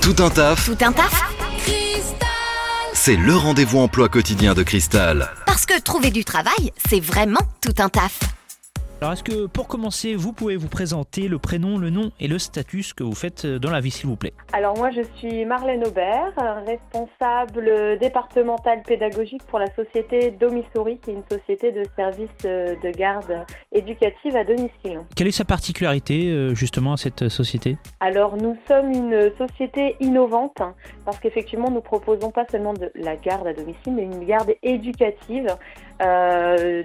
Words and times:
Tout 0.00 0.16
un 0.18 0.30
taf, 0.30 0.66
Tout 0.66 0.84
un 0.84 0.92
taf 0.92 1.24
c'est 3.04 3.16
le 3.16 3.36
rendez-vous 3.36 3.80
emploi 3.80 4.08
quotidien 4.08 4.54
de 4.54 4.62
Cristal. 4.62 5.28
Parce 5.44 5.66
que 5.66 5.78
trouver 5.78 6.10
du 6.10 6.24
travail, 6.24 6.72
c'est 6.88 7.00
vraiment 7.00 7.42
tout 7.60 7.74
un 7.76 7.90
taf. 7.90 8.18
Alors 9.04 9.12
est-ce 9.12 9.22
que 9.22 9.44
pour 9.44 9.68
commencer, 9.68 10.14
vous 10.14 10.32
pouvez 10.32 10.56
vous 10.56 10.68
présenter 10.68 11.28
le 11.28 11.38
prénom, 11.38 11.76
le 11.76 11.90
nom 11.90 12.10
et 12.20 12.26
le 12.26 12.38
statut 12.38 12.82
que 12.96 13.04
vous 13.04 13.14
faites 13.14 13.44
dans 13.44 13.70
la 13.70 13.80
vie 13.80 13.90
s'il 13.90 14.06
vous 14.06 14.16
plaît? 14.16 14.32
Alors 14.54 14.78
moi 14.78 14.90
je 14.92 15.02
suis 15.18 15.44
Marlène 15.44 15.86
Aubert, 15.86 16.32
responsable 16.64 17.98
départementale 17.98 18.82
pédagogique 18.82 19.42
pour 19.42 19.58
la 19.58 19.66
société 19.74 20.30
Domisori, 20.30 21.00
qui 21.00 21.10
est 21.10 21.12
une 21.12 21.38
société 21.38 21.70
de 21.70 21.84
services 21.96 22.30
euh, 22.46 22.76
de 22.82 22.90
garde 22.96 23.44
éducative 23.72 24.36
à 24.36 24.44
domicile. 24.44 25.00
Quelle 25.14 25.26
est 25.26 25.32
sa 25.32 25.44
particularité 25.44 26.30
euh, 26.30 26.54
justement 26.54 26.94
à 26.94 26.96
cette 26.96 27.28
société? 27.28 27.76
Alors 28.00 28.38
nous 28.38 28.56
sommes 28.66 28.90
une 28.90 29.30
société 29.36 29.96
innovante 30.00 30.62
parce 31.04 31.18
qu'effectivement 31.18 31.70
nous 31.70 31.82
proposons 31.82 32.30
pas 32.30 32.46
seulement 32.50 32.72
de 32.72 32.90
la 32.94 33.16
garde 33.16 33.48
à 33.48 33.52
domicile 33.52 33.92
mais 33.92 34.04
une 34.04 34.24
garde 34.24 34.54
éducative, 34.62 35.48
euh, 36.02 36.82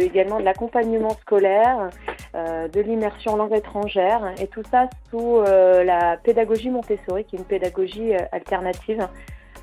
également 0.00 0.38
de 0.38 0.44
l'accompagnement 0.44 1.10
scolaire, 1.20 1.90
euh, 2.34 2.68
de 2.68 2.80
l'immersion 2.80 3.36
langue 3.36 3.54
étrangère 3.54 4.32
et 4.40 4.46
tout 4.46 4.62
ça 4.70 4.88
sous 5.10 5.38
euh, 5.38 5.82
la 5.84 6.16
pédagogie 6.16 6.70
Montessori 6.70 7.24
qui 7.24 7.36
est 7.36 7.38
une 7.38 7.44
pédagogie 7.44 8.14
euh, 8.14 8.18
alternative 8.32 9.08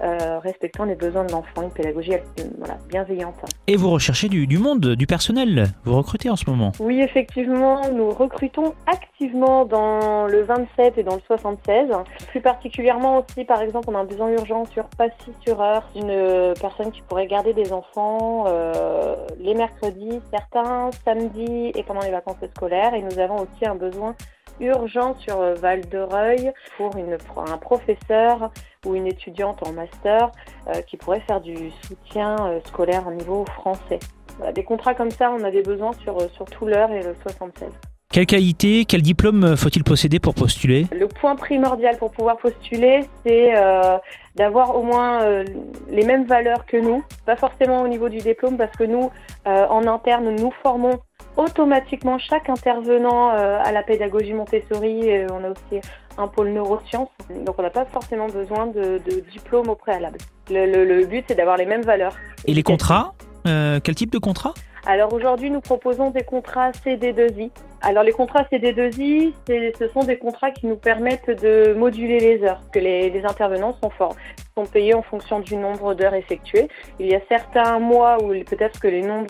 euh, 0.01 0.39
respectant 0.39 0.85
les 0.85 0.95
besoins 0.95 1.25
de 1.25 1.31
l'enfant, 1.31 1.63
une 1.63 1.71
pédagogie 1.71 2.13
voilà, 2.57 2.77
bienveillante. 2.89 3.35
Et 3.67 3.75
vous 3.75 3.89
recherchez 3.89 4.29
du, 4.29 4.47
du 4.47 4.57
monde, 4.57 4.95
du 4.95 5.07
personnel 5.07 5.67
Vous 5.83 5.95
recrutez 5.95 6.29
en 6.29 6.35
ce 6.35 6.49
moment 6.49 6.71
Oui, 6.79 7.01
effectivement, 7.01 7.81
nous 7.89 8.09
recrutons 8.09 8.73
activement 8.87 9.65
dans 9.65 10.27
le 10.27 10.43
27 10.43 10.97
et 10.97 11.03
dans 11.03 11.15
le 11.15 11.21
76. 11.27 11.89
Plus 12.29 12.41
particulièrement 12.41 13.19
aussi, 13.19 13.45
par 13.45 13.61
exemple, 13.61 13.89
on 13.89 13.95
a 13.95 13.99
un 13.99 14.05
besoin 14.05 14.29
urgent 14.29 14.65
sur 14.65 14.85
Passy 14.97 15.31
sur 15.45 15.61
Heure, 15.61 15.83
une 15.95 16.53
personne 16.59 16.91
qui 16.91 17.01
pourrait 17.01 17.27
garder 17.27 17.53
des 17.53 17.71
enfants 17.71 18.45
euh, 18.47 19.15
les 19.39 19.53
mercredis, 19.53 20.19
certains 20.31 20.89
samedis 21.03 21.71
et 21.75 21.83
pendant 21.83 22.01
les 22.01 22.11
vacances 22.11 22.37
scolaires. 22.55 22.93
Et 22.93 23.01
nous 23.01 23.19
avons 23.19 23.37
aussi 23.37 23.65
un 23.65 23.75
besoin 23.75 24.15
urgent 24.59 25.15
sur 25.15 25.39
euh, 25.39 25.53
Val 25.55 25.87
de 25.89 25.99
Reuil 25.99 26.51
pour 26.77 26.95
une, 26.97 27.17
un 27.37 27.57
professeur 27.57 28.51
ou 28.85 28.95
une 28.95 29.07
étudiante 29.07 29.65
en 29.67 29.71
master 29.73 30.31
euh, 30.67 30.81
qui 30.81 30.97
pourrait 30.97 31.21
faire 31.21 31.41
du 31.41 31.71
soutien 31.81 32.35
euh, 32.47 32.59
scolaire 32.65 33.07
au 33.07 33.13
niveau 33.13 33.45
français. 33.45 33.99
Voilà, 34.37 34.51
des 34.51 34.63
contrats 34.63 34.93
comme 34.93 35.11
ça, 35.11 35.31
on 35.31 35.43
a 35.43 35.51
des 35.51 35.63
besoins 35.63 35.93
sur, 35.93 36.29
sur 36.31 36.45
tout 36.45 36.65
l'heure 36.65 36.91
et 36.91 37.01
le 37.01 37.15
76. 37.21 37.69
Quelle 38.15 38.27
qualité, 38.27 38.85
quel 38.85 39.01
diplôme 39.01 39.57
faut-il 39.57 39.83
posséder 39.83 40.19
pour 40.19 40.35
postuler? 40.35 40.87
Le 40.93 41.05
point 41.07 41.35
primordial 41.35 41.97
pour 41.97 42.11
pouvoir 42.11 42.37
postuler, 42.37 43.01
c'est 43.25 43.57
euh, 43.57 43.97
d'avoir 44.35 44.77
au 44.77 44.83
moins 44.83 45.21
euh, 45.23 45.43
les 45.89 46.05
mêmes 46.05 46.23
valeurs 46.23 46.65
que 46.65 46.77
nous, 46.77 47.03
pas 47.25 47.35
forcément 47.35 47.81
au 47.81 47.89
niveau 47.89 48.07
du 48.07 48.19
diplôme, 48.19 48.55
parce 48.55 48.71
que 48.77 48.85
nous, 48.85 49.11
euh, 49.47 49.67
en 49.67 49.85
interne, 49.87 50.33
nous 50.33 50.51
formons 50.63 50.99
automatiquement 51.37 52.17
chaque 52.17 52.49
intervenant 52.49 53.31
euh, 53.31 53.57
à 53.63 53.71
la 53.71 53.83
pédagogie 53.83 54.33
Montessori. 54.33 55.07
Et 55.09 55.25
on 55.31 55.43
a 55.43 55.49
aussi 55.49 55.81
un 56.17 56.27
pôle 56.27 56.49
neurosciences, 56.49 57.09
donc 57.45 57.55
on 57.57 57.61
n'a 57.61 57.69
pas 57.69 57.85
forcément 57.85 58.27
besoin 58.27 58.67
de, 58.67 58.99
de 59.05 59.19
diplôme 59.31 59.67
au 59.69 59.75
préalable. 59.75 60.17
Le, 60.49 60.65
le- 60.65 60.85
le 60.85 61.05
but, 61.05 61.25
c'est 61.27 61.35
d'avoir 61.35 61.57
les 61.57 61.65
mêmes 61.65 61.81
valeurs. 61.83 62.15
Et 62.45 62.53
les 62.53 62.63
contrats 62.63 63.13
Euh, 63.47 63.79
Quel 63.83 63.95
type 63.95 64.11
de 64.11 64.17
contrat 64.17 64.53
Alors 64.87 65.11
aujourd'hui, 65.13 65.51
nous 65.51 65.61
proposons 65.61 66.09
des 66.11 66.23
contrats 66.23 66.71
CD2I. 66.71 67.51
Alors 67.81 68.03
les 68.03 68.13
contrats 68.13 68.43
CD2I, 68.51 69.33
c'est- 69.45 69.73
ce 69.77 69.87
sont 69.89 70.03
des 70.03 70.17
contrats 70.17 70.51
qui 70.51 70.65
nous 70.67 70.77
permettent 70.77 71.29
de 71.29 71.73
moduler 71.73 72.19
les 72.19 72.43
heures, 72.43 72.61
que 72.71 72.79
les, 72.79 73.09
les 73.09 73.23
intervenants 73.25 73.75
sont 73.83 73.89
forts, 73.91 74.15
sont 74.57 74.65
payés 74.65 74.93
en 74.95 75.03
fonction 75.03 75.39
du 75.41 75.57
nombre 75.57 75.93
d'heures 75.95 76.15
effectuées. 76.15 76.69
Il 76.99 77.07
y 77.07 77.13
a 77.15 77.19
certains 77.29 77.77
mois 77.79 78.17
où 78.23 78.29
peut-être 78.51 78.79
que 78.79 78.87
les 78.87 79.01
nombres 79.01 79.27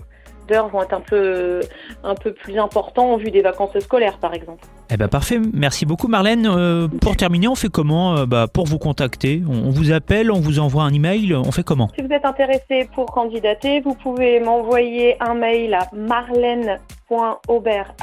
d'heures 0.48 0.70
vont 0.70 0.82
être 0.84 0.94
un 0.94 1.02
peu, 1.02 1.16
euh, 1.16 1.62
un 2.04 2.16
peu 2.16 2.34
plus 2.34 2.58
importants 2.58 3.14
en 3.14 3.18
vue 3.18 3.32
des 3.32 3.42
vacances 3.42 3.78
scolaires, 3.80 4.18
par 4.18 4.34
exemple. 4.34 4.64
Eh 4.92 4.98
ben 4.98 5.08
parfait, 5.08 5.40
merci 5.54 5.86
beaucoup 5.86 6.08
Marlène. 6.08 6.48
Euh, 6.48 6.88
pour 6.88 7.16
terminer, 7.16 7.48
on 7.48 7.56
fait 7.56 7.70
comment 7.70 8.18
euh, 8.18 8.26
bah, 8.26 8.48
pour 8.52 8.66
vous 8.66 8.78
contacter? 8.78 9.42
On, 9.48 9.70
vous 9.72 9.92
appelle, 9.92 10.32
on 10.32 10.40
vous 10.40 10.60
envoie 10.60 10.84
un 10.84 10.94
email, 10.94 11.34
on 11.34 11.52
fait 11.52 11.64
comment? 11.64 11.90
Si 11.98 12.04
vous 12.04 12.12
êtes 12.12 12.26
intéressé 12.26 12.90
pour 12.94 13.06
candidater, 13.08 13.82
vous 13.82 13.96
pouvez 13.96 14.40
m'envoyer 14.40 15.16
un 15.22 15.34
mail 15.34 15.74
à 15.74 15.90
marlène.aubert, 15.94 17.96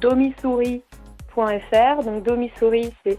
domisouris.fr. 0.00 2.02
Donc 2.04 2.24
domisouris, 2.24 2.92
c'est 3.04 3.18